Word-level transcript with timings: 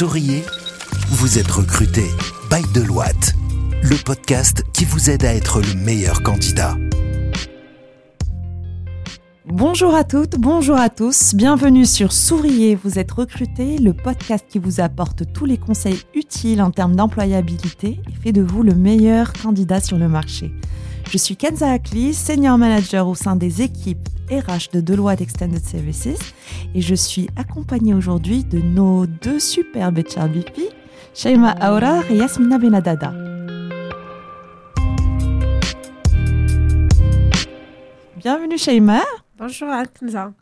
Souriez, 0.00 0.42
vous 1.10 1.38
êtes 1.38 1.50
recruté 1.50 2.04
by 2.50 2.62
Deloitte, 2.72 3.34
le 3.82 4.02
podcast 4.02 4.64
qui 4.72 4.86
vous 4.86 5.10
aide 5.10 5.26
à 5.26 5.34
être 5.34 5.60
le 5.60 5.74
meilleur 5.74 6.22
candidat. 6.22 6.74
Bonjour 9.44 9.94
à 9.94 10.04
toutes, 10.04 10.38
bonjour 10.38 10.76
à 10.76 10.88
tous, 10.88 11.34
bienvenue 11.34 11.84
sur 11.84 12.12
Souriez, 12.12 12.76
vous 12.76 12.98
êtes 12.98 13.12
recruté, 13.12 13.76
le 13.76 13.92
podcast 13.92 14.46
qui 14.48 14.58
vous 14.58 14.80
apporte 14.80 15.30
tous 15.34 15.44
les 15.44 15.58
conseils 15.58 16.00
utiles 16.14 16.62
en 16.62 16.70
termes 16.70 16.96
d'employabilité 16.96 18.00
et 18.08 18.22
fait 18.22 18.32
de 18.32 18.40
vous 18.40 18.62
le 18.62 18.74
meilleur 18.74 19.34
candidat 19.34 19.82
sur 19.82 19.98
le 19.98 20.08
marché. 20.08 20.50
Je 21.10 21.18
suis 21.18 21.36
Kenza 21.36 21.72
Akli, 21.72 22.14
senior 22.14 22.56
manager 22.56 23.08
au 23.08 23.16
sein 23.16 23.34
des 23.34 23.62
équipes 23.62 24.08
RH 24.30 24.70
de 24.72 24.80
Deloitte 24.80 25.20
Extended 25.20 25.58
Services 25.58 26.06
et 26.72 26.80
je 26.80 26.94
suis 26.94 27.28
accompagnée 27.34 27.94
aujourd'hui 27.94 28.44
de 28.44 28.60
nos 28.60 29.06
deux 29.06 29.40
superbes 29.40 29.98
HRBP, 29.98 30.72
Shaima 31.12 31.56
Aura 31.68 32.08
et 32.08 32.14
Yasmina 32.14 32.58
Benadada. 32.58 33.12
Bienvenue 38.16 38.56
Shaima. 38.56 39.00
Bonjour 39.36 39.68
Kenza. 39.98 40.32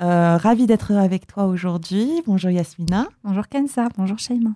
Euh, 0.00 0.38
ravie 0.38 0.66
d'être 0.66 0.92
avec 0.92 1.26
toi 1.26 1.44
aujourd'hui. 1.44 2.22
Bonjour 2.26 2.50
Yasmina. 2.50 3.06
Bonjour 3.22 3.46
Kenza. 3.48 3.88
Bonjour 3.98 4.18
Shaima. 4.18 4.52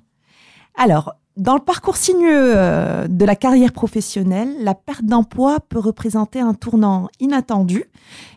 Alors, 0.74 1.16
dans 1.36 1.54
le 1.54 1.60
parcours 1.60 1.96
sinueux 1.96 2.52
euh, 2.56 3.06
de 3.08 3.24
la 3.24 3.36
carrière 3.36 3.72
professionnelle, 3.72 4.54
la 4.60 4.74
perte 4.74 5.04
d'emploi 5.04 5.58
peut 5.60 5.78
représenter 5.78 6.40
un 6.40 6.54
tournant 6.54 7.08
inattendu 7.20 7.84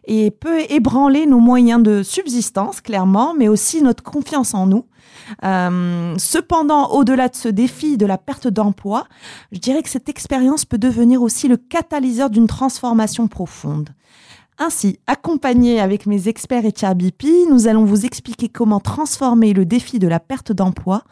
et 0.05 0.31
peut 0.31 0.61
ébranler 0.69 1.25
nos 1.25 1.39
moyens 1.39 1.81
de 1.81 2.03
subsistance, 2.03 2.81
clairement, 2.81 3.33
mais 3.33 3.47
aussi 3.47 3.81
notre 3.81 4.03
confiance 4.03 4.53
en 4.53 4.67
nous. 4.67 4.85
Euh, 5.43 6.15
cependant, 6.17 6.91
au-delà 6.91 7.29
de 7.29 7.35
ce 7.35 7.49
défi 7.49 7.97
de 7.97 8.05
la 8.05 8.17
perte 8.17 8.47
d'emploi, 8.47 9.07
je 9.51 9.59
dirais 9.59 9.81
que 9.81 9.89
cette 9.89 10.09
expérience 10.09 10.65
peut 10.65 10.77
devenir 10.77 11.21
aussi 11.21 11.47
le 11.47 11.57
catalyseur 11.57 12.29
d'une 12.29 12.47
transformation 12.47 13.27
profonde. 13.27 13.89
Ainsi, 14.59 14.99
accompagnés 15.07 15.79
avec 15.79 16.05
mes 16.05 16.27
experts 16.27 16.63
HRBP, 16.63 17.49
nous 17.49 17.67
allons 17.67 17.85
vous 17.85 18.05
expliquer 18.05 18.49
comment 18.49 18.79
transformer 18.79 19.53
le 19.53 19.65
défi 19.65 19.97
de 19.97 20.07
la 20.07 20.19
perte 20.19 20.51
d'emploi 20.51 21.03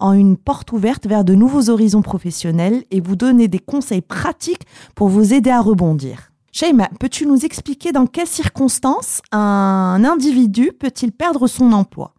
en 0.00 0.12
une 0.12 0.36
porte 0.36 0.72
ouverte 0.72 1.06
vers 1.06 1.24
de 1.24 1.34
nouveaux 1.34 1.70
horizons 1.70 2.02
professionnels 2.02 2.84
et 2.90 3.00
vous 3.00 3.14
donner 3.16 3.46
des 3.46 3.60
conseils 3.60 4.02
pratiques 4.02 4.66
pour 4.94 5.08
vous 5.08 5.32
aider 5.32 5.50
à 5.50 5.60
rebondir. 5.60 6.32
Shaima, 6.50 6.88
peux-tu 6.98 7.26
nous 7.26 7.44
expliquer 7.44 7.92
dans 7.92 8.06
quelles 8.06 8.26
circonstances 8.26 9.20
un 9.30 10.02
individu 10.04 10.72
peut-il 10.72 11.12
perdre 11.12 11.46
son 11.46 11.72
emploi? 11.72 12.14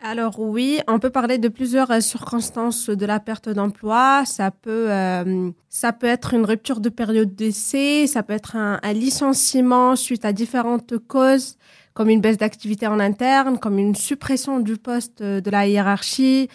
Alors 0.00 0.38
oui, 0.38 0.78
on 0.86 1.00
peut 1.00 1.10
parler 1.10 1.38
de 1.38 1.48
plusieurs 1.48 1.90
euh, 1.90 2.00
circonstances 2.00 2.88
de 2.88 3.04
la 3.04 3.18
perte 3.18 3.48
d'emploi. 3.48 4.22
Ça 4.26 4.52
peut, 4.52 4.86
euh, 4.92 5.50
ça 5.68 5.92
peut 5.92 6.06
être 6.06 6.34
une 6.34 6.44
rupture 6.44 6.80
de 6.80 6.88
période 6.88 7.34
d'essai, 7.34 8.06
ça 8.06 8.22
peut 8.22 8.32
être 8.32 8.54
un, 8.54 8.78
licenciement 8.92 9.96
suite 9.96 10.24
à 10.24 10.32
différentes 10.32 10.98
causes, 10.98 11.56
comme 11.94 12.10
une 12.10 12.20
baisse 12.20 12.38
d'activité 12.38 12.86
en 12.86 13.00
interne, 13.00 13.58
comme 13.58 13.76
une 13.76 13.96
suppression 13.96 14.60
du 14.60 14.76
poste 14.76 15.20
de 15.20 15.50
la 15.50 15.66
hiérarchie, 15.66 16.48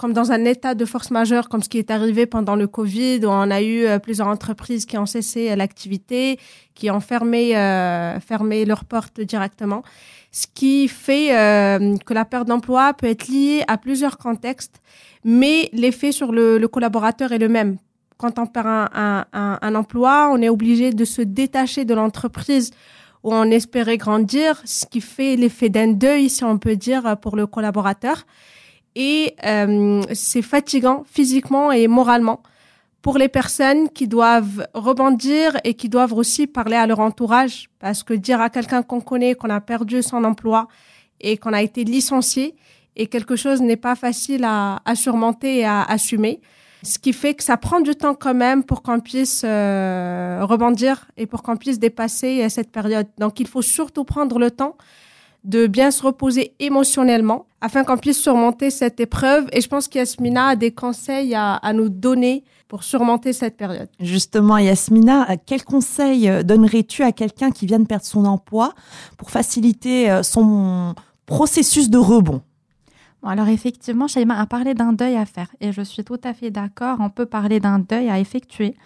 comme 0.00 0.14
dans 0.14 0.32
un 0.32 0.44
état 0.46 0.74
de 0.74 0.86
force 0.86 1.10
majeure, 1.10 1.50
comme 1.50 1.62
ce 1.62 1.68
qui 1.68 1.78
est 1.78 1.90
arrivé 1.90 2.24
pendant 2.24 2.56
le 2.56 2.66
Covid, 2.66 3.20
où 3.24 3.28
on 3.28 3.50
a 3.50 3.60
eu 3.60 3.84
euh, 3.84 3.98
plusieurs 3.98 4.28
entreprises 4.28 4.86
qui 4.86 4.96
ont 4.96 5.04
cessé 5.04 5.54
l'activité, 5.54 6.38
qui 6.74 6.90
ont 6.90 7.00
fermé, 7.00 7.52
fermé 8.26 8.64
leurs 8.64 8.86
portes 8.86 9.20
directement 9.20 9.82
ce 10.32 10.46
qui 10.52 10.88
fait 10.88 11.36
euh, 11.36 11.96
que 12.06 12.14
la 12.14 12.24
perte 12.24 12.46
d'emploi 12.46 12.94
peut 12.94 13.06
être 13.06 13.28
liée 13.28 13.64
à 13.66 13.78
plusieurs 13.78 14.18
contextes, 14.18 14.80
mais 15.24 15.68
l'effet 15.72 16.12
sur 16.12 16.32
le, 16.32 16.64
collaborateur 16.68 17.32
est 17.32 17.38
le 17.38 17.48
même. 17.48 17.78
Quand 18.16 18.38
on 18.38 18.46
perd 18.46 18.66
un, 18.66 19.24
un, 19.32 19.58
un 19.60 19.74
emploi, 19.74 20.30
on 20.32 20.40
est 20.42 20.48
obligé 20.48 20.92
de 20.92 21.04
se 21.04 21.22
détacher 21.22 21.84
de 21.84 21.94
l'entreprise 21.94 22.70
où 23.22 23.34
on 23.34 23.50
espérait 23.50 23.96
grandir, 23.96 24.60
ce 24.64 24.86
qui 24.86 25.00
fait 25.00 25.36
l'effet 25.36 25.68
d'un 25.68 25.88
deuil, 25.88 26.30
si 26.30 26.44
on 26.44 26.58
peut 26.58 26.76
dire, 26.76 27.16
pour 27.18 27.36
le 27.36 27.46
collaborateur. 27.46 28.24
Et 28.96 29.34
euh, 29.44 30.02
c'est 30.12 30.42
fatigant 30.42 31.04
physiquement 31.10 31.70
et 31.72 31.86
moralement 31.86 32.42
pour 33.02 33.16
les 33.16 33.28
personnes 33.28 33.88
qui 33.88 34.08
doivent 34.08 34.66
rebondir 34.74 35.56
et 35.64 35.74
qui 35.74 35.88
doivent 35.88 36.12
aussi 36.12 36.46
parler 36.46 36.76
à 36.76 36.86
leur 36.86 37.00
entourage, 37.00 37.70
parce 37.78 38.02
que 38.02 38.12
dire 38.12 38.40
à 38.40 38.50
quelqu'un 38.50 38.82
qu'on 38.82 39.00
connaît 39.00 39.34
qu'on 39.34 39.48
a 39.48 39.60
perdu 39.60 40.02
son 40.02 40.22
emploi 40.24 40.68
et 41.20 41.38
qu'on 41.38 41.52
a 41.52 41.62
été 41.62 41.84
licencié 41.84 42.56
et 42.96 43.06
quelque 43.06 43.36
chose 43.36 43.62
n'est 43.62 43.76
pas 43.76 43.94
facile 43.94 44.44
à, 44.44 44.80
surmonter 44.94 45.60
et 45.60 45.64
à 45.64 45.82
assumer. 45.82 46.40
Ce 46.82 46.98
qui 46.98 47.12
fait 47.12 47.34
que 47.34 47.42
ça 47.42 47.56
prend 47.56 47.80
du 47.80 47.94
temps 47.94 48.14
quand 48.14 48.34
même 48.34 48.64
pour 48.64 48.82
qu'on 48.82 49.00
puisse 49.00 49.42
euh, 49.44 50.40
rebondir 50.42 51.06
et 51.16 51.26
pour 51.26 51.42
qu'on 51.42 51.56
puisse 51.56 51.78
dépasser 51.78 52.48
cette 52.48 52.72
période. 52.72 53.06
Donc 53.18 53.38
il 53.38 53.46
faut 53.46 53.62
surtout 53.62 54.04
prendre 54.04 54.38
le 54.38 54.50
temps 54.50 54.76
de 55.44 55.66
bien 55.66 55.90
se 55.90 56.02
reposer 56.02 56.54
émotionnellement 56.58 57.46
afin 57.60 57.84
qu'on 57.84 57.96
puisse 57.96 58.20
surmonter 58.20 58.70
cette 58.70 59.00
épreuve. 59.00 59.46
Et 59.52 59.60
je 59.60 59.68
pense 59.68 59.88
qu'Yasmina 59.88 60.48
a 60.48 60.56
des 60.56 60.72
conseils 60.72 61.34
à, 61.34 61.60
nous 61.72 61.88
donner 61.88 62.44
pour 62.68 62.84
surmonter 62.84 63.32
cette 63.32 63.56
période. 63.56 63.88
Justement, 63.98 64.58
Yasmina, 64.58 65.36
quels 65.44 65.64
conseils 65.64 66.28
euh, 66.28 66.42
donnerais-tu 66.42 67.02
à 67.02 67.12
quelqu'un 67.12 67.50
qui 67.50 67.66
vient 67.66 67.80
de 67.80 67.86
perdre 67.86 68.04
son 68.04 68.24
emploi 68.24 68.74
pour 69.16 69.30
faciliter 69.30 70.10
euh, 70.10 70.22
son 70.22 70.94
processus 71.26 71.90
de 71.90 71.98
rebond? 71.98 72.42
Alors 73.22 73.48
effectivement, 73.48 74.08
Shaima 74.08 74.40
a 74.40 74.46
parlé 74.46 74.72
d'un 74.72 74.92
deuil 74.92 75.16
à 75.16 75.26
faire 75.26 75.48
et 75.60 75.72
je 75.72 75.82
suis 75.82 76.04
tout 76.04 76.20
à 76.24 76.32
fait 76.32 76.50
d'accord. 76.50 76.98
On 77.00 77.10
peut 77.10 77.26
parler 77.26 77.60
d'un 77.60 77.78
deuil 77.78 78.08
à 78.08 78.18
effectuer. 78.18 78.76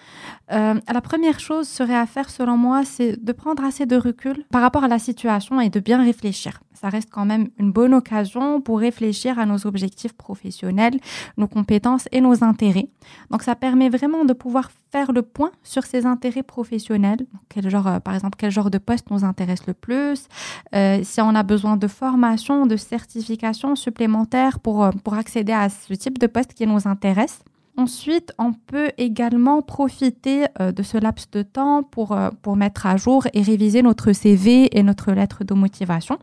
Euh, 0.53 0.75
la 0.93 1.01
première 1.01 1.39
chose 1.39 1.69
serait 1.69 1.97
à 1.97 2.07
faire, 2.07 2.31
selon 2.31 2.57
moi, 2.57 2.85
c'est 2.85 3.23
de 3.23 3.33
prendre 3.33 3.65
assez 3.65 3.87
de 3.87 3.97
recul 3.97 4.45
par 4.51 4.63
rapport 4.63 4.85
à 4.85 4.89
la 4.89 4.99
situation 4.99 5.61
et 5.61 5.71
de 5.71 5.79
bien 5.79 6.03
réfléchir. 6.03 6.61
Ça 6.73 6.89
reste 6.89 7.11
quand 7.11 7.25
même 7.25 7.49
une 7.59 7.71
bonne 7.71 7.95
occasion 7.95 8.61
pour 8.61 8.81
réfléchir 8.81 9.39
à 9.39 9.47
nos 9.47 9.67
objectifs 9.67 10.13
professionnels, 10.13 10.99
nos 11.37 11.47
compétences 11.47 12.09
et 12.11 12.21
nos 12.21 12.43
intérêts. 12.43 12.89
Donc 13.31 13.43
ça 13.43 13.55
permet 13.55 13.89
vraiment 13.89 14.25
de 14.25 14.33
pouvoir 14.33 14.71
faire 14.91 15.13
le 15.13 15.23
point 15.23 15.53
sur 15.63 15.85
ses 15.85 16.05
intérêts 16.05 16.43
professionnels. 16.43 17.27
Quel 17.49 17.71
genre, 17.71 17.87
euh, 17.87 18.01
par 18.01 18.15
exemple, 18.15 18.37
quel 18.37 18.51
genre 18.51 18.71
de 18.71 18.79
poste 18.79 19.11
nous 19.11 19.25
intéresse 19.25 19.67
le 19.67 19.75
plus 19.75 20.27
euh, 20.75 21.01
Si 21.05 21.21
on 21.21 21.35
a 21.35 21.43
besoin 21.45 21.77
de 21.77 21.87
formation, 21.87 22.67
de 22.67 22.77
certification 22.77 23.77
supplémentaire 23.77 24.24
pour, 24.63 24.85
euh, 24.85 24.91
pour 25.03 25.15
accéder 25.15 25.53
à 25.53 25.69
ce 25.69 25.95
type 25.95 26.19
de 26.19 26.27
poste 26.27 26.55
qui 26.55 26.67
nous 26.67 26.87
intéresse. 26.87 27.41
Ensuite, 27.77 28.33
on 28.39 28.53
peut 28.53 28.91
également 28.99 29.61
profiter 29.61 30.47
euh, 30.61 30.71
de 30.71 30.83
ce 30.83 30.97
laps 30.97 31.31
de 31.33 31.43
temps 31.43 31.83
pour, 31.83 32.13
euh, 32.13 32.31
pour 32.43 32.57
mettre 32.57 32.87
à 32.87 32.97
jour 32.97 33.27
et 33.33 33.43
réviser 33.43 33.83
notre 33.83 34.13
CV 34.13 34.77
et 34.77 34.83
notre 34.83 35.13
lettre 35.13 35.43
de 35.45 35.55
motivation. 35.55 36.19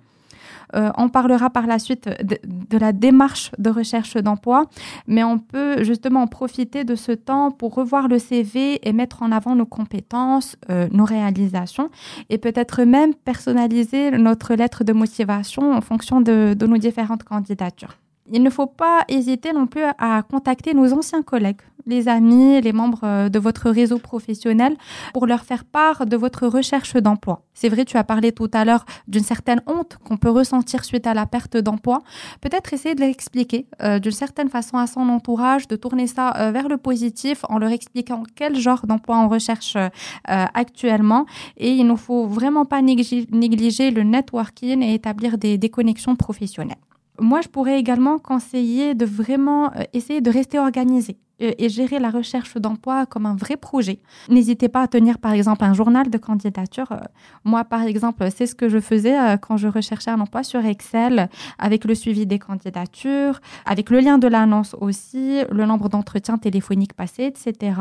Euh, 0.76 0.92
on 0.98 1.10
parlera 1.10 1.50
par 1.50 1.68
la 1.68 1.80
suite 1.80 2.10
de, 2.24 2.78
la 2.78 2.92
démarche 2.94 3.52
de 3.58 3.70
recherche 3.70 4.16
d'emploi, 4.16 4.66
mais 5.08 5.24
on 5.24 5.40
peut 5.40 5.84
justement 5.84 6.28
profiter 6.28 6.84
de 6.84 6.96
ce 6.96 7.12
temps 7.12 7.52
pour 7.52 7.76
revoir 7.76 8.08
le 8.08 8.20
CV 8.20 8.88
et 8.88 8.94
mettre 8.94 9.24
en 9.24 9.32
avant 9.32 9.56
nos 9.56 9.66
compétences, 9.66 10.58
euh, 10.70 10.88
nos 10.92 11.06
réalisations 11.06 11.90
et 12.30 12.38
peut-être 12.38 12.84
même 12.84 13.14
personnaliser 13.14 14.12
notre 14.12 14.56
lettre 14.56 14.84
de 14.84 14.94
motivation 14.94 15.74
en 15.74 15.82
fonction 15.82 16.22
de 16.22 16.56
nos 16.66 16.78
différentes 16.78 17.24
candidatures. 17.24 18.01
Il 18.30 18.44
ne 18.44 18.50
faut 18.50 18.68
pas 18.68 19.04
hésiter 19.08 19.52
non 19.54 19.68
plus 19.68 19.84
à 19.98 20.22
contacter 20.24 20.74
nos 20.74 20.94
anciens 20.94 21.24
collègues, 21.24 21.62
les 21.86 22.08
amis, 22.08 22.62
les 22.62 22.74
membres 22.74 23.04
euh, 23.04 23.30
de 23.30 23.40
votre 23.40 23.70
réseau 23.70 23.98
professionnel 23.98 24.76
pour 25.14 25.26
leur 25.26 25.44
faire 25.44 25.66
part 25.66 26.06
de 26.06 26.16
votre 26.16 26.48
recherche 26.48 26.96
d'emploi. 26.96 27.42
C'est 27.54 27.70
vrai, 27.70 27.84
tu 27.84 27.98
as 27.98 28.04
parlé 28.04 28.32
tout 28.32 28.50
à 28.54 28.64
l'heure 28.64 28.86
d'une 29.08 29.24
certaine 29.24 29.62
honte 29.66 29.98
qu'on 30.04 30.18
peut 30.18 30.30
ressentir 30.30 30.86
suite 30.86 31.08
à 31.08 31.14
la 31.14 31.26
perte 31.26 31.58
d'emploi. 31.58 32.00
Peut-être 32.42 32.74
essayer 32.74 32.96
de 32.96 33.02
l'expliquer 33.02 33.68
euh, 33.82 34.00
d'une 34.00 34.12
certaine 34.12 34.50
façon 34.50 34.78
à 34.78 34.88
son 34.88 35.10
entourage, 35.10 35.68
de 35.68 35.76
tourner 35.76 36.08
ça 36.08 36.34
euh, 36.38 36.52
vers 36.52 36.68
le 36.68 36.78
positif 36.78 37.44
en 37.50 37.58
leur 37.58 37.72
expliquant 37.72 38.24
quel 38.36 38.56
genre 38.56 38.86
d'emploi 38.86 39.18
on 39.18 39.30
recherche 39.30 39.78
actuellement. 40.26 41.26
Et 41.58 41.72
il 41.72 41.88
ne 41.88 41.96
faut 41.96 42.28
vraiment 42.28 42.66
pas 42.66 42.82
négliger 42.82 43.92
le 43.92 44.04
networking 44.04 44.82
et 44.82 44.94
établir 44.94 45.38
des, 45.38 45.58
des 45.58 45.70
connexions 45.70 46.16
professionnelles 46.16 46.78
moi, 47.20 47.42
je 47.42 47.48
pourrais 47.48 47.80
également 47.80 48.20
conseiller 48.20 48.96
de 48.96 49.06
vraiment 49.06 49.72
essayer 49.94 50.22
de 50.22 50.32
rester 50.32 50.60
organisé 50.60 51.18
et, 51.42 51.70
gérer 51.70 52.00
la 52.00 52.10
recherche 52.10 52.56
d'emploi 52.58 53.06
comme 53.06 53.26
un 53.26 53.36
vrai 53.36 53.58
projet. 53.58 54.00
N'hésitez 54.30 54.70
pas 54.70 54.82
à 54.82 54.88
tenir 54.88 55.18
par 55.18 55.34
exemple 55.34 55.64
un 55.64 55.74
journal 55.74 56.10
de 56.10 56.18
candidature. 56.18 56.92
Euh, 56.92 57.00
moi 57.44 57.64
par 57.64 57.82
exemple, 57.84 58.28
c'est 58.36 58.46
ce 58.46 58.56
que 58.56 58.70
je 58.70 58.80
faisais 58.80 59.18
euh, 59.18 59.38
quand 59.38 59.58
je 59.58 59.68
recherchais 59.68 60.12
un 60.12 60.20
emploi 60.20 60.44
sur 60.44 60.64
Excel 60.66 61.30
avec 61.58 61.86
le 61.86 61.96
suivi 61.96 62.26
des 62.26 62.40
candidatures, 62.40 63.42
avec 63.66 63.90
le 63.90 64.00
lien 64.00 64.18
de 64.18 64.28
l'annonce 64.28 64.76
aussi, 64.80 65.40
le 65.50 65.66
nombre 65.66 65.90
d'entretiens 65.90 66.38
téléphoniques 66.38 66.94
passés, 66.94 67.24
etc. 67.24 67.74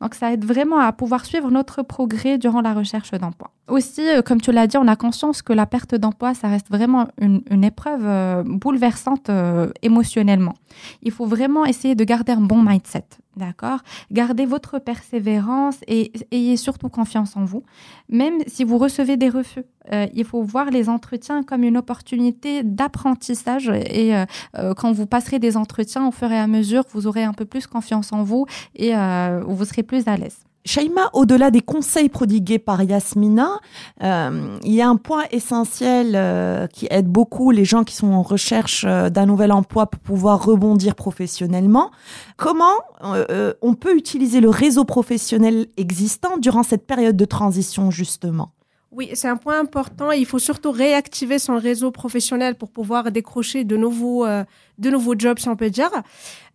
Donc 0.00 0.14
ça 0.14 0.32
aide 0.32 0.44
vraiment 0.44 0.78
à 0.78 0.92
pouvoir 0.92 1.24
suivre 1.24 1.50
notre 1.50 1.82
progrès 1.82 2.38
durant 2.38 2.60
la 2.60 2.74
recherche 2.74 3.10
d'emploi. 3.12 3.50
Aussi, 3.66 4.08
euh, 4.08 4.22
comme 4.22 4.40
tu 4.40 4.52
l'as 4.52 4.66
dit, 4.66 4.76
on 4.76 4.88
a 4.88 4.96
conscience 4.96 5.42
que 5.42 5.52
la 5.52 5.66
perte 5.66 5.94
d'emploi, 5.94 6.34
ça 6.34 6.48
reste 6.48 6.68
vraiment 6.68 7.08
une, 7.20 7.42
épreuve 7.64 8.44
bouleversante 8.44 9.30
émotionnellement. 9.82 10.54
Il 11.02 11.12
faut 11.12 11.26
vraiment 11.26 11.64
essayer 11.64 11.94
de 11.94 12.04
garder 12.04 12.32
un 12.32 12.40
bon 12.40 12.62
mindset. 12.62 13.07
D'accord 13.38 13.80
Gardez 14.10 14.46
votre 14.46 14.80
persévérance 14.80 15.76
et 15.86 16.10
ayez 16.32 16.56
surtout 16.56 16.88
confiance 16.88 17.36
en 17.36 17.44
vous. 17.44 17.62
Même 18.08 18.40
si 18.48 18.64
vous 18.64 18.78
recevez 18.78 19.16
des 19.16 19.28
refus, 19.28 19.62
euh, 19.92 20.06
il 20.12 20.24
faut 20.24 20.42
voir 20.42 20.70
les 20.70 20.88
entretiens 20.88 21.44
comme 21.44 21.62
une 21.62 21.76
opportunité 21.76 22.64
d'apprentissage. 22.64 23.68
Et 23.68 24.16
euh, 24.16 24.24
euh, 24.56 24.74
quand 24.74 24.90
vous 24.90 25.06
passerez 25.06 25.38
des 25.38 25.56
entretiens, 25.56 26.08
au 26.08 26.10
fur 26.10 26.32
et 26.32 26.38
à 26.38 26.48
mesure, 26.48 26.82
vous 26.92 27.06
aurez 27.06 27.22
un 27.22 27.32
peu 27.32 27.44
plus 27.44 27.68
confiance 27.68 28.12
en 28.12 28.24
vous 28.24 28.46
et 28.74 28.92
vous 29.46 29.64
serez 29.64 29.84
plus 29.84 30.08
à 30.08 30.16
l'aise. 30.16 30.47
Shaima, 30.68 31.08
au-delà 31.14 31.50
des 31.50 31.62
conseils 31.62 32.10
prodigués 32.10 32.58
par 32.58 32.82
Yasmina, 32.82 33.58
euh, 34.02 34.58
il 34.62 34.74
y 34.74 34.82
a 34.82 34.88
un 34.88 34.96
point 34.96 35.24
essentiel 35.30 36.12
euh, 36.14 36.66
qui 36.66 36.86
aide 36.90 37.06
beaucoup 37.06 37.50
les 37.52 37.64
gens 37.64 37.84
qui 37.84 37.94
sont 37.94 38.12
en 38.12 38.20
recherche 38.20 38.84
euh, 38.86 39.08
d'un 39.08 39.24
nouvel 39.24 39.50
emploi 39.50 39.86
pour 39.86 40.00
pouvoir 40.00 40.44
rebondir 40.44 40.94
professionnellement. 40.94 41.90
Comment 42.36 42.66
on 43.00 43.74
peut 43.74 43.96
utiliser 43.96 44.40
le 44.40 44.50
réseau 44.50 44.84
professionnel 44.84 45.68
existant 45.78 46.36
durant 46.36 46.62
cette 46.62 46.86
période 46.86 47.16
de 47.16 47.24
transition, 47.24 47.90
justement? 47.90 48.50
Oui, 48.90 49.10
c'est 49.14 49.28
un 49.28 49.36
point 49.36 49.58
important. 49.60 50.10
Il 50.10 50.26
faut 50.26 50.38
surtout 50.38 50.72
réactiver 50.72 51.38
son 51.38 51.56
réseau 51.56 51.90
professionnel 51.90 52.56
pour 52.56 52.70
pouvoir 52.70 53.10
décrocher 53.10 53.64
de 53.64 53.76
nouveaux, 53.76 54.26
de 54.78 54.90
nouveaux 54.90 55.14
jobs, 55.18 55.38
si 55.38 55.48
on 55.48 55.56
peut 55.56 55.70
dire. 55.70 55.90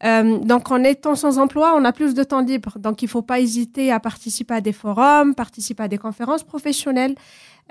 Euh, 0.03 0.37
donc, 0.39 0.71
en 0.71 0.83
étant 0.83 1.15
sans 1.15 1.37
emploi, 1.37 1.73
on 1.75 1.85
a 1.85 1.91
plus 1.91 2.13
de 2.13 2.23
temps 2.23 2.41
libre. 2.41 2.77
Donc, 2.79 3.01
il 3.01 3.05
ne 3.05 3.09
faut 3.09 3.21
pas 3.21 3.39
hésiter 3.39 3.91
à 3.91 3.99
participer 3.99 4.55
à 4.55 4.61
des 4.61 4.73
forums, 4.73 5.35
participer 5.35 5.83
à 5.83 5.87
des 5.87 5.97
conférences 5.97 6.43
professionnelles, 6.43 7.15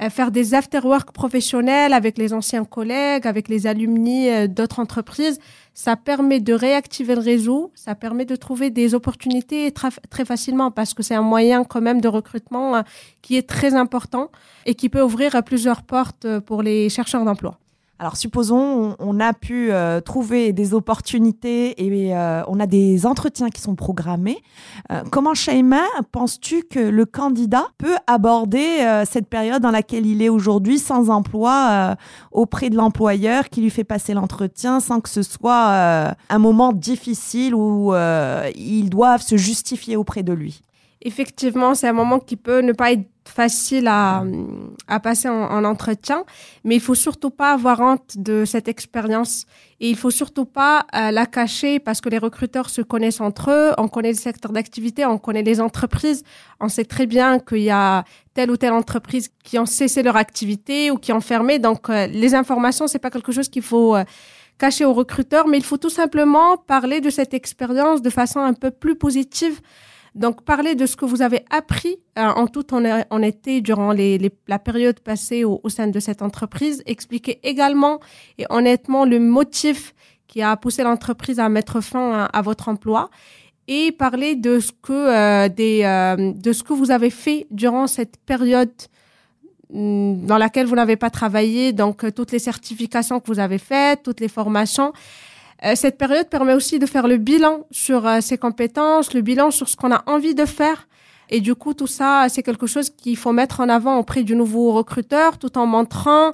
euh, 0.01 0.09
faire 0.09 0.31
des 0.31 0.55
after-work 0.55 1.13
professionnels 1.13 1.93
avec 1.93 2.17
les 2.17 2.33
anciens 2.33 2.65
collègues, 2.65 3.27
avec 3.27 3.49
les 3.49 3.67
alumni 3.67 4.31
euh, 4.31 4.47
d'autres 4.47 4.81
entreprises. 4.81 5.39
Ça 5.75 5.97
permet 5.97 6.41
de 6.41 6.55
réactiver 6.55 7.15
le 7.15 7.21
réseau, 7.21 7.71
ça 7.75 7.95
permet 7.95 8.25
de 8.25 8.35
trouver 8.35 8.71
des 8.71 8.95
opportunités 8.95 9.71
très, 9.71 10.25
facilement 10.25 10.71
parce 10.71 10.95
que 10.95 11.03
c'est 11.03 11.15
un 11.15 11.23
moyen 11.23 11.65
quand 11.65 11.83
même 11.83 12.01
de 12.01 12.09
recrutement 12.09 12.77
euh, 12.77 12.83
qui 13.21 13.37
est 13.37 13.47
très 13.47 13.75
important 13.75 14.31
et 14.65 14.75
qui 14.75 14.89
peut 14.89 15.03
ouvrir 15.03 15.43
plusieurs 15.45 15.83
portes 15.83 16.27
pour 16.41 16.63
les 16.63 16.89
chercheurs 16.89 17.27
d'emploi. 17.27 17.59
Alors 18.03 18.17
supposons 18.17 18.97
on, 18.99 19.21
a 19.21 19.33
pu 19.33 19.71
euh, 19.71 20.01
trouver 20.01 20.53
des 20.53 20.75
opportunités 20.75 21.81
et 21.87 22.17
euh, 22.17 22.43
on 22.49 22.59
a 22.59 22.67
des 22.67 23.07
entretiens 23.07 23.49
qui 23.49 23.61
sont 23.61 23.77
programmés. 23.77 24.43
Euh, 24.91 25.03
comment 25.13 25.35
Shaima 25.35 25.85
penses-tu 26.11 26.65
que 26.65 26.81
le 26.81 27.07
candidat 27.07 27.69
peut 27.79 27.95
aborder 28.09 29.05
cette 29.09 29.29
période 29.29 29.63
dans 29.63 29.71
laquelle 29.71 30.05
il 30.05 30.21
est 30.21 30.29
aujourd'hui 30.29 30.81
sans 30.81 31.11
emploi 31.11 31.97
auprès 32.33 32.71
de 32.71 32.77
l'employeur 32.77 33.49
qui 33.51 33.61
lui 33.61 33.71
fait 33.71 33.85
passer 33.85 34.15
l'entretien 34.15 34.81
sans 34.81 35.01
que 35.01 35.09
ce 35.09 35.23
soit 35.23 36.17
un 36.29 36.39
moment 36.41 36.73
difficile 36.73 37.55
où 37.55 37.95
ils 38.57 38.91
doivent 38.91 39.23
se 39.23 39.37
justifier 39.37 39.95
auprès 39.95 40.25
de 40.25 40.33
lui? 40.33 40.61
Effectivement, 41.05 41.75
c'est 41.75 41.89
un 41.89 41.93
moment 41.93 42.21
qui 42.21 42.37
peut 42.37 42.61
ne 42.61 42.73
pas 42.73 42.93
être 42.93 43.09
facile 43.25 43.89
à, 43.89 44.25
à 44.87 45.01
passer 45.01 45.29
en, 45.29 45.65
entretien, 45.65 46.25
mais 46.65 46.77
il 46.77 46.81
faut 46.81 46.95
surtout 46.95 47.31
pas 47.31 47.53
avoir 47.53 47.81
honte 47.81 48.17
de 48.17 48.45
cette 48.45 48.69
expérience 48.69 49.47
et 49.81 49.91
il 49.91 49.97
faut 49.97 50.11
surtout 50.11 50.45
pas 50.45 50.87
euh, 50.95 51.11
la 51.11 51.27
cacher 51.27 51.79
parce 51.79 52.01
que 52.01 52.09
les 52.09 52.19
recruteurs 52.19 52.69
se 52.69 52.83
connaissent 52.83 53.21
entre 53.21 53.51
eux, 53.51 53.73
on 53.79 53.89
connaît 53.89 54.13
le 54.13 54.19
secteur 54.19 54.53
d'activité, 54.53 55.07
on 55.07 55.19
connaît 55.19 55.43
les 55.43 55.61
entreprises, 55.61 56.25
on 56.61 56.69
sait 56.69 56.85
très 56.85 57.07
bien 57.07 57.39
qu'il 57.39 57.63
y 57.63 57.71
a 57.71 58.05
telle 58.35 58.51
ou 58.51 58.57
telle 58.57 58.73
entreprise 58.73 59.31
qui 59.45 59.59
ont 59.59 59.67
cessé 59.67 60.03
leur 60.03 60.17
activité 60.17 60.91
ou 60.91 60.99
qui 60.99 61.13
ont 61.13 61.21
fermé, 61.21 61.59
donc 61.59 61.91
euh, 61.91 62.07
les 62.07 62.35
informations 62.35 62.87
c'est 62.87 62.99
pas 63.01 63.11
quelque 63.11 63.33
chose 63.33 63.49
qu'il 63.49 63.63
faut 63.63 63.97
euh, 63.97 64.05
cacher 64.59 64.85
aux 64.85 64.95
recruteurs, 64.95 65.49
mais 65.49 65.59
il 65.59 65.65
faut 65.65 65.79
tout 65.79 65.91
simplement 65.91 66.57
parler 66.57 67.01
de 67.01 67.11
cette 67.11 67.35
expérience 67.35 68.03
de 68.03 68.11
façon 68.11 68.41
un 68.41 68.55
peu 68.55 68.71
plus 68.71 68.97
positive 68.97 69.61
donc, 70.15 70.43
parler 70.45 70.75
de 70.75 70.85
ce 70.85 70.95
que 70.95 71.07
vous 71.07 71.23
avez 71.23 71.45
appris 71.51 71.97
euh, 72.19 72.23
en 72.23 72.47
tout 72.47 72.75
en, 72.75 73.23
été 73.23 73.63
durant 73.63 73.93
les, 73.93 74.31
la 74.47 74.59
période 74.59 75.01
passée 75.01 75.45
au, 75.45 75.61
sein 75.69 75.87
de 75.87 76.01
cette 76.01 76.21
entreprise. 76.21 76.83
Expliquer 76.85 77.41
également 77.43 77.99
et 78.37 78.45
honnêtement 78.51 79.07
le 79.07 79.19
motif 79.19 79.95
qui 80.27 80.43
a 80.43 80.57
poussé 80.57 80.83
l'entreprise 80.83 81.39
à 81.41 81.49
mettre 81.49 81.81
fin 81.81 82.29
à, 82.31 82.43
votre 82.43 82.69
emploi 82.69 83.09
et 83.69 83.91
parler 83.93 84.35
de 84.35 84.61
ce 84.61 84.73
que 84.73 84.93
euh, 84.93 85.49
des 85.49 85.83
euh, 85.85 86.33
de 86.35 86.53
ce 86.53 86.63
que 86.63 86.73
vous 86.73 86.91
avez 86.91 87.11
fait 87.11 87.47
durant 87.51 87.87
cette 87.87 88.19
période 88.19 88.73
mm, 89.71 90.27
dans 90.27 90.37
laquelle 90.37 90.67
vous 90.67 90.75
n'avez 90.77 90.97
pas 90.97 91.11
travaillé, 91.11 91.73
donc 91.73 92.13
toutes 92.15 92.33
les 92.33 92.39
certifications 92.39 93.19
que 93.21 93.29
vous 93.29 93.39
avez 93.39 93.59
faites, 93.59 94.03
toutes 94.03 94.21
les 94.21 94.29
formations. 94.29 94.93
Euh, 95.65 95.75
cette 95.77 95.97
période 95.97 96.29
permet 96.29 96.55
aussi 96.55 96.79
de 96.79 96.87
faire 96.87 97.07
le 97.07 97.19
bilan 97.19 97.67
sur 97.71 98.07
euh, 98.07 98.21
ses 98.21 98.37
compétences, 98.37 99.15
le 99.15 99.21
bilan 99.21 99.51
sur 99.51 99.69
ce 99.69 99.77
qu'on 99.77 99.93
a 99.93 100.03
envie 100.07 100.35
de 100.35 100.45
faire. 100.45 100.89
Et 101.31 101.41
du 101.41 101.55
coup, 101.55 101.73
tout 101.73 101.87
ça, 101.87 102.27
c'est 102.29 102.43
quelque 102.43 102.67
chose 102.67 102.91
qu'il 102.91 103.17
faut 103.17 103.33
mettre 103.33 103.61
en 103.61 103.69
avant 103.69 103.99
auprès 103.99 104.23
du 104.23 104.35
nouveau 104.35 104.73
recruteur, 104.73 105.39
tout 105.39 105.57
en 105.57 105.67
montrant 105.67 106.33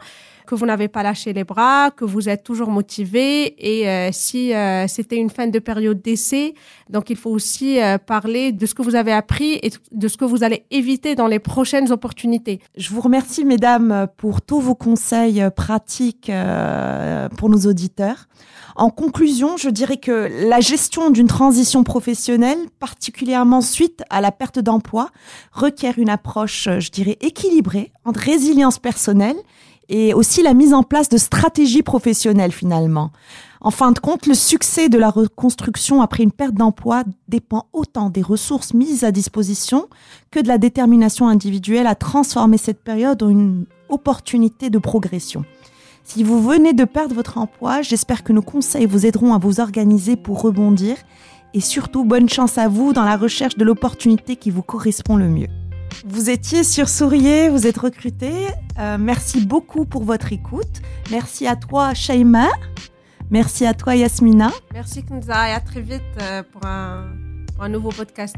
que 0.48 0.54
vous 0.54 0.64
n'avez 0.64 0.88
pas 0.88 1.02
lâché 1.02 1.34
les 1.34 1.44
bras, 1.44 1.90
que 1.90 2.06
vous 2.06 2.28
êtes 2.28 2.42
toujours 2.42 2.70
motivé. 2.70 3.54
Et 3.58 3.88
euh, 3.88 4.08
si 4.12 4.52
c'était 4.88 5.16
une 5.16 5.30
fin 5.30 5.46
de 5.46 5.58
période 5.58 6.00
d'essai, 6.00 6.54
donc 6.88 7.10
il 7.10 7.16
faut 7.16 7.30
aussi 7.30 7.78
parler 8.06 8.52
de 8.52 8.64
ce 8.64 8.74
que 8.74 8.82
vous 8.82 8.94
avez 8.94 9.12
appris 9.12 9.58
et 9.62 9.70
de 9.92 10.08
ce 10.08 10.16
que 10.16 10.24
vous 10.24 10.42
allez 10.44 10.64
éviter 10.70 11.14
dans 11.14 11.26
les 11.26 11.38
prochaines 11.38 11.92
opportunités. 11.92 12.60
Je 12.76 12.88
vous 12.90 13.02
remercie, 13.02 13.44
mesdames, 13.44 14.08
pour 14.16 14.40
tous 14.40 14.60
vos 14.60 14.74
conseils 14.74 15.44
pratiques 15.54 16.32
pour 17.36 17.50
nos 17.50 17.60
auditeurs. 17.66 18.26
En 18.78 18.90
conclusion, 18.90 19.56
je 19.56 19.70
dirais 19.70 19.96
que 19.96 20.30
la 20.48 20.60
gestion 20.60 21.10
d'une 21.10 21.26
transition 21.26 21.82
professionnelle, 21.82 22.58
particulièrement 22.78 23.60
suite 23.60 24.04
à 24.08 24.20
la 24.20 24.30
perte 24.30 24.60
d'emploi, 24.60 25.10
requiert 25.52 25.98
une 25.98 26.08
approche, 26.08 26.68
je 26.78 26.90
dirais, 26.90 27.18
équilibrée 27.20 27.90
entre 28.04 28.20
résilience 28.20 28.78
personnelle 28.78 29.36
et 29.88 30.14
aussi 30.14 30.42
la 30.42 30.54
mise 30.54 30.74
en 30.74 30.82
place 30.82 31.08
de 31.08 31.18
stratégies 31.18 31.82
professionnelles 31.82 32.52
finalement. 32.52 33.10
En 33.60 33.70
fin 33.70 33.90
de 33.90 33.98
compte, 33.98 34.26
le 34.26 34.34
succès 34.34 34.88
de 34.88 34.98
la 34.98 35.10
reconstruction 35.10 36.00
après 36.00 36.22
une 36.22 36.30
perte 36.30 36.54
d'emploi 36.54 37.02
dépend 37.26 37.66
autant 37.72 38.08
des 38.08 38.22
ressources 38.22 38.72
mises 38.72 39.02
à 39.02 39.10
disposition 39.10 39.88
que 40.30 40.38
de 40.40 40.48
la 40.48 40.58
détermination 40.58 41.28
individuelle 41.28 41.88
à 41.88 41.96
transformer 41.96 42.58
cette 42.58 42.82
période 42.82 43.22
en 43.22 43.30
une 43.30 43.66
opportunité 43.88 44.70
de 44.70 44.78
progression. 44.78 45.44
Si 46.04 46.22
vous 46.22 46.40
venez 46.40 46.72
de 46.72 46.84
perdre 46.84 47.14
votre 47.14 47.36
emploi, 47.36 47.82
j'espère 47.82 48.22
que 48.22 48.32
nos 48.32 48.42
conseils 48.42 48.86
vous 48.86 49.06
aideront 49.06 49.34
à 49.34 49.38
vous 49.38 49.60
organiser 49.60 50.16
pour 50.16 50.40
rebondir 50.40 50.96
et 51.52 51.60
surtout 51.60 52.04
bonne 52.04 52.28
chance 52.28 52.58
à 52.58 52.68
vous 52.68 52.92
dans 52.92 53.04
la 53.04 53.16
recherche 53.16 53.56
de 53.56 53.64
l'opportunité 53.64 54.36
qui 54.36 54.50
vous 54.50 54.62
correspond 54.62 55.16
le 55.16 55.28
mieux. 55.28 55.67
Vous 56.06 56.30
étiez 56.30 56.64
sur 56.64 56.88
Souriez, 56.88 57.48
vous 57.48 57.66
êtes 57.66 57.78
recruté. 57.78 58.32
Euh, 58.78 58.96
merci 58.98 59.44
beaucoup 59.44 59.84
pour 59.84 60.04
votre 60.04 60.32
écoute. 60.32 60.82
Merci 61.10 61.46
à 61.46 61.56
toi, 61.56 61.94
Shaima. 61.94 62.48
Merci 63.30 63.66
à 63.66 63.74
toi, 63.74 63.94
Yasmina. 63.94 64.50
Merci, 64.72 65.04
Knza, 65.04 65.50
et 65.50 65.52
à 65.52 65.60
très 65.60 65.82
vite 65.82 66.02
euh, 66.22 66.42
pour 66.42 66.64
un, 66.64 67.08
pour 67.54 67.64
un 67.64 67.68
nouveau 67.68 67.90
podcast. 67.90 68.36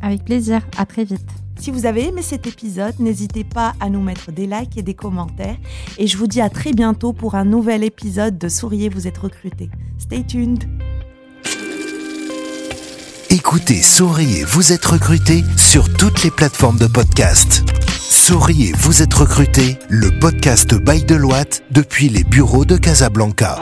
Avec 0.00 0.24
plaisir, 0.24 0.60
à 0.76 0.86
très 0.86 1.04
vite. 1.04 1.28
Si 1.58 1.72
vous 1.72 1.86
avez 1.86 2.06
aimé 2.06 2.22
cet 2.22 2.46
épisode, 2.46 2.94
n'hésitez 3.00 3.42
pas 3.42 3.74
à 3.80 3.90
nous 3.90 4.00
mettre 4.00 4.30
des 4.30 4.46
likes 4.46 4.76
et 4.76 4.82
des 4.82 4.94
commentaires. 4.94 5.56
Et 5.98 6.06
je 6.06 6.16
vous 6.16 6.28
dis 6.28 6.40
à 6.40 6.50
très 6.50 6.72
bientôt 6.72 7.12
pour 7.12 7.34
un 7.34 7.44
nouvel 7.44 7.82
épisode 7.82 8.38
de 8.38 8.48
Souriez, 8.48 8.88
vous 8.88 9.08
êtes 9.08 9.18
recruté. 9.18 9.68
Stay 9.98 10.22
tuned. 10.24 10.64
Écoutez 13.30 13.82
Souriez, 13.82 14.44
vous 14.44 14.72
êtes 14.72 14.86
recruté 14.86 15.44
sur 15.58 15.92
toutes 15.92 16.22
les 16.22 16.30
plateformes 16.30 16.78
de 16.78 16.86
podcast. 16.86 17.62
Souriez, 17.86 18.72
vous 18.78 19.02
êtes 19.02 19.12
recruté, 19.12 19.78
le 19.90 20.10
podcast 20.18 20.74
Bail 20.74 21.04
de 21.04 21.14
Loite 21.14 21.62
depuis 21.70 22.08
les 22.08 22.24
bureaux 22.24 22.64
de 22.64 22.78
Casablanca. 22.78 23.58